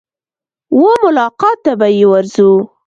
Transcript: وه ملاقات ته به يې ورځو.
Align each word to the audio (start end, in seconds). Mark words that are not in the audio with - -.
وه 0.81 0.93
ملاقات 1.05 1.57
ته 1.65 1.71
به 1.79 1.87
يې 1.97 2.05
ورځو. 2.11 2.51